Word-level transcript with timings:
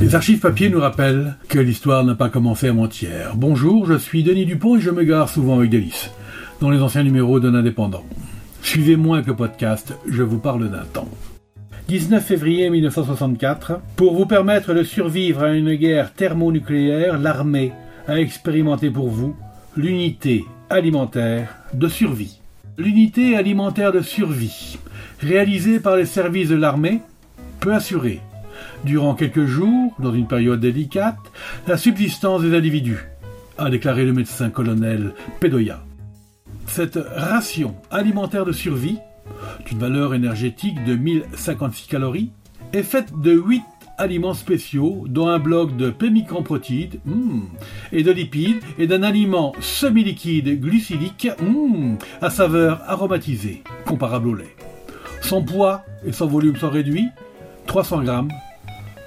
Les 0.00 0.14
archives 0.14 0.38
papier 0.38 0.70
nous 0.70 0.78
rappellent 0.78 1.34
que 1.48 1.58
l'histoire 1.58 2.04
n'a 2.04 2.14
pas 2.14 2.28
commencé 2.28 2.68
avant-hier. 2.68 3.34
Bonjour, 3.34 3.84
je 3.84 3.98
suis 3.98 4.22
Denis 4.22 4.46
Dupont 4.46 4.76
et 4.76 4.80
je 4.80 4.90
me 4.90 5.02
gare 5.02 5.28
souvent 5.28 5.58
avec 5.58 5.70
délice 5.70 6.12
dans 6.60 6.70
les 6.70 6.80
anciens 6.80 7.02
numéros 7.02 7.40
de 7.40 7.48
l'Indépendant. 7.48 8.04
Suivez-moi 8.62 9.16
avec 9.16 9.26
le 9.26 9.34
podcast, 9.34 9.94
je 10.08 10.22
vous 10.22 10.38
parle 10.38 10.70
d'un 10.70 10.84
temps. 10.84 11.08
19 11.88 12.24
février 12.24 12.70
1964, 12.70 13.80
pour 13.96 14.14
vous 14.14 14.26
permettre 14.26 14.72
de 14.72 14.84
survivre 14.84 15.42
à 15.42 15.50
une 15.50 15.74
guerre 15.74 16.14
thermonucléaire, 16.14 17.18
l'armée 17.18 17.72
a 18.06 18.20
expérimenté 18.20 18.90
pour 18.90 19.08
vous 19.08 19.34
l'unité 19.76 20.44
alimentaire 20.70 21.56
de 21.74 21.88
survie. 21.88 22.40
L'unité 22.76 23.36
alimentaire 23.36 23.90
de 23.90 24.00
survie, 24.00 24.78
réalisée 25.18 25.80
par 25.80 25.96
les 25.96 26.06
services 26.06 26.50
de 26.50 26.56
l'armée, 26.56 27.00
peut 27.58 27.74
assurer 27.74 28.20
durant 28.84 29.14
quelques 29.14 29.46
jours, 29.46 29.94
dans 29.98 30.12
une 30.12 30.26
période 30.26 30.60
délicate, 30.60 31.18
la 31.66 31.76
subsistance 31.76 32.42
des 32.42 32.56
individus, 32.56 33.08
a 33.58 33.70
déclaré 33.70 34.04
le 34.04 34.12
médecin 34.12 34.50
colonel 34.50 35.14
Pedoya. 35.40 35.84
Cette 36.66 36.98
ration 37.16 37.74
alimentaire 37.90 38.44
de 38.44 38.52
survie, 38.52 38.98
d'une 39.66 39.78
valeur 39.78 40.14
énergétique 40.14 40.84
de 40.84 40.94
1056 40.94 41.88
calories, 41.88 42.30
est 42.72 42.82
faite 42.82 43.18
de 43.20 43.32
8 43.32 43.62
aliments 43.98 44.34
spéciaux, 44.34 45.04
dont 45.08 45.28
un 45.28 45.38
bloc 45.38 45.76
de 45.76 45.90
pémicramprotides 45.90 47.00
hmm, 47.04 47.40
et 47.92 48.02
de 48.02 48.12
lipides, 48.12 48.62
et 48.78 48.86
d'un 48.86 49.02
aliment 49.02 49.52
semi-liquide 49.60 50.60
glucidique 50.60 51.28
hmm, 51.40 51.96
à 52.22 52.30
saveur 52.30 52.80
aromatisée, 52.86 53.62
comparable 53.84 54.28
au 54.28 54.34
lait. 54.34 54.56
Son 55.20 55.42
poids 55.42 55.84
et 56.06 56.12
son 56.12 56.26
volume 56.26 56.56
sont 56.56 56.70
réduits, 56.70 57.08
300 57.66 58.02
grammes 58.02 58.30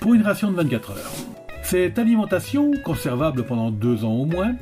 pour 0.00 0.14
une 0.14 0.22
ration 0.22 0.50
de 0.50 0.56
24 0.56 0.90
heures. 0.92 1.12
Cette 1.62 1.98
alimentation, 1.98 2.72
conservable 2.84 3.44
pendant 3.44 3.70
deux 3.70 4.04
ans 4.04 4.12
au 4.12 4.24
moins, 4.24 4.54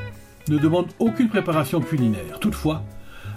ne 0.49 0.59
demande 0.59 0.87
aucune 0.99 1.29
préparation 1.29 1.81
culinaire. 1.81 2.39
Toutefois, 2.41 2.83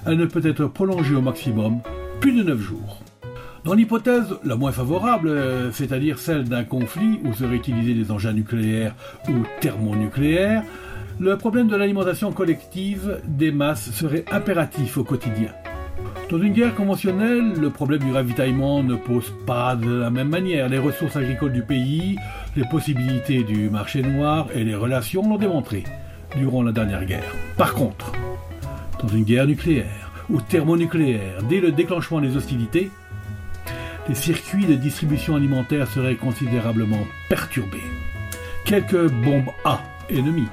elle 0.06 0.18
ne 0.18 0.26
peut 0.26 0.46
être 0.46 0.66
prolongée 0.66 1.16
au 1.16 1.22
maximum 1.22 1.80
plus 2.20 2.34
de 2.34 2.44
9 2.44 2.60
jours. 2.60 3.02
Dans 3.64 3.76
l'hypothèse 3.76 4.26
la 4.44 4.56
moins 4.56 4.72
favorable, 4.72 5.30
euh, 5.30 5.72
c'est-à-dire 5.72 6.18
celle 6.18 6.46
d'un 6.46 6.64
conflit 6.64 7.20
où 7.24 7.34
seraient 7.34 7.56
utilisés 7.56 7.94
des 7.94 8.12
engins 8.12 8.34
nucléaires 8.34 8.96
ou 9.30 9.34
thermonucléaires, 9.60 10.64
le 11.20 11.38
problème 11.38 11.68
de 11.68 11.76
l'alimentation 11.76 12.32
collective 12.32 13.22
des 13.28 13.52
masses 13.52 13.92
serait 13.92 14.26
impératif 14.32 14.98
au 14.98 15.04
quotidien. 15.04 15.52
Dans 16.32 16.42
une 16.42 16.54
guerre 16.54 16.74
conventionnelle, 16.76 17.56
le 17.60 17.70
problème 17.70 18.00
du 18.00 18.14
ravitaillement 18.14 18.84
ne 18.84 18.96
pose 18.96 19.34
pas 19.46 19.76
de 19.76 19.92
la 19.92 20.10
même 20.10 20.30
manière. 20.30 20.70
Les 20.70 20.78
ressources 20.78 21.18
agricoles 21.18 21.52
du 21.52 21.62
pays, 21.62 22.16
les 22.56 22.64
possibilités 22.64 23.44
du 23.44 23.70
marché 23.70 24.02
noir 24.02 24.48
et 24.56 24.64
les 24.64 24.74
relations 24.74 25.28
l'ont 25.28 25.38
démontré 25.38 25.84
durant 26.38 26.64
la 26.64 26.72
dernière 26.72 27.04
guerre. 27.04 27.36
Par 27.58 27.74
contre, 27.74 28.14
dans 29.04 29.10
une 29.10 29.26
guerre 29.26 29.46
nucléaire 29.46 30.10
ou 30.30 30.40
thermonucléaire, 30.40 31.44
dès 31.50 31.60
le 31.60 31.74
déclenchement 31.74 32.22
des 32.22 32.38
hostilités, 32.38 32.90
les 34.08 34.16
circuits 34.16 34.66
de 34.66 34.76
distribution 34.76 35.36
alimentaire 35.36 35.90
seraient 35.90 36.16
considérablement 36.16 37.06
perturbés. 37.28 37.84
Quelques 38.64 39.12
bombes 39.26 39.52
A 39.66 39.82
ennemies 40.10 40.48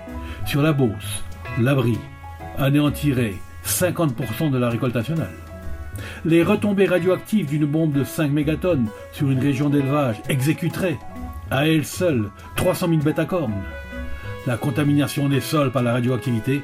sur 0.45 0.61
la 0.61 0.73
Beauce, 0.73 1.23
l'abri, 1.61 1.97
anéantiraient 2.59 3.37
50% 3.65 4.51
de 4.51 4.59
la 4.59 4.71
récolte 4.71 4.97
nationale. 4.97 5.48
Les 6.25 6.43
retombées 6.43 6.87
radioactives 6.87 7.47
d'une 7.47 7.67
bombe 7.67 7.93
de 7.93 8.05
5 8.05 8.31
mégatonnes 8.31 8.89
sur 9.13 9.31
une 9.31 9.41
région 9.41 9.69
d'élevage 9.69 10.23
exécuteraient, 10.29 10.99
à 11.51 11.67
elles 11.67 11.85
seules, 11.85 12.31
300 12.57 12.89
000 12.89 13.01
bêtes 13.01 13.19
à 13.19 13.25
cornes. 13.25 13.63
La 14.47 14.57
contamination 14.57 15.29
des 15.29 15.41
sols 15.41 15.73
par 15.73 15.83
la 15.83 15.93
radioactivité 15.93 16.63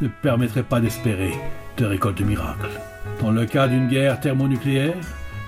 ne 0.00 0.08
permettrait 0.08 0.62
pas 0.62 0.80
d'espérer 0.80 1.32
de 1.76 1.84
récolte 1.84 2.20
miracle. 2.20 2.68
Dans 3.20 3.30
le 3.30 3.46
cas 3.46 3.68
d'une 3.68 3.88
guerre 3.88 4.20
thermonucléaire, 4.20 4.94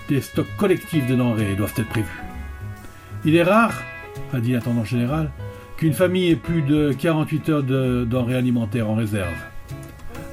des 0.09 0.21
stocks 0.21 0.57
collectifs 0.57 1.07
de 1.07 1.15
denrées 1.15 1.55
doivent 1.55 1.75
être 1.77 1.89
prévus. 1.89 2.23
Il 3.25 3.37
est 3.37 3.43
rare, 3.43 3.75
a 4.33 4.41
dit 4.41 4.53
l'intendant 4.53 4.85
général, 4.85 5.31
qu'une 5.77 5.93
famille 5.93 6.31
ait 6.31 6.37
plus 6.37 6.63
de 6.63 6.93
48 6.93 7.49
heures 7.51 7.63
de 7.63 8.05
denrées 8.05 8.37
alimentaires 8.37 8.89
en 8.89 8.95
réserve. 8.95 9.35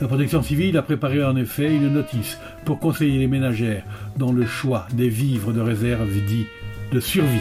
La 0.02 0.08
protection 0.08 0.44
civile 0.44 0.78
a 0.78 0.82
préparé 0.82 1.24
en 1.24 1.38
effet 1.38 1.74
une 1.74 1.94
notice 1.94 2.38
pour 2.66 2.80
conseiller 2.80 3.18
les 3.18 3.28
ménagères 3.28 3.84
dans 4.18 4.34
le 4.34 4.46
choix 4.46 4.88
des 4.92 5.08
vivres 5.08 5.54
de 5.54 5.62
réserve 5.62 6.10
dits 6.28 6.48
de 6.92 7.00
survie. 7.00 7.40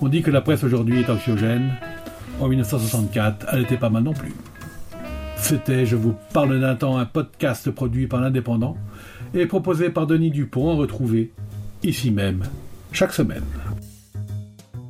On 0.00 0.08
dit 0.08 0.22
que 0.22 0.30
la 0.30 0.40
presse 0.40 0.64
aujourd'hui 0.64 1.00
est 1.00 1.10
anxiogène. 1.10 1.72
En 2.40 2.48
1964, 2.48 3.48
elle 3.52 3.60
n'était 3.60 3.76
pas 3.76 3.90
mal 3.90 4.02
non 4.02 4.14
plus. 4.14 4.32
C'était 5.36 5.84
Je 5.84 5.96
vous 5.96 6.14
parle 6.32 6.58
d'un 6.58 6.74
temps, 6.74 6.96
un 6.96 7.04
podcast 7.04 7.70
produit 7.70 8.06
par 8.06 8.20
l'Indépendant 8.20 8.76
et 9.34 9.44
proposé 9.44 9.90
par 9.90 10.06
Denis 10.06 10.30
Dupont 10.30 10.70
à 10.70 10.74
retrouver 10.74 11.32
ici 11.82 12.10
même 12.10 12.44
chaque 12.92 13.12
semaine. 13.12 13.44